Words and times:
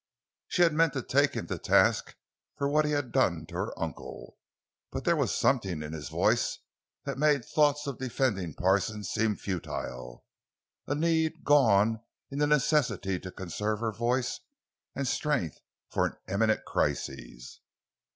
She 0.47 0.63
had 0.63 0.73
meant 0.73 0.93
to 0.93 1.03
take 1.03 1.35
him 1.35 1.45
to 1.45 1.59
task 1.59 2.15
for 2.55 2.67
what 2.67 2.85
he 2.85 2.91
had 2.93 3.11
done 3.11 3.45
to 3.45 3.53
her 3.53 3.79
uncle, 3.79 4.39
but 4.91 5.03
there 5.03 5.15
was 5.15 5.31
something 5.31 5.83
in 5.83 5.93
his 5.93 6.09
voice 6.09 6.57
that 7.05 7.19
made 7.19 7.45
thoughts 7.45 7.85
of 7.85 7.99
defending 7.99 8.55
Parsons 8.55 9.09
seem 9.09 9.35
futile—a 9.35 10.95
need 10.95 11.43
gone 11.43 12.01
in 12.31 12.39
the 12.39 12.47
necessity 12.47 13.19
to 13.19 13.31
conserve 13.31 13.79
her 13.81 13.91
voice 13.91 14.39
and 14.95 15.07
strength 15.07 15.59
for 15.87 16.07
an 16.07 16.15
imminent 16.27 16.65
crisis. 16.65 17.59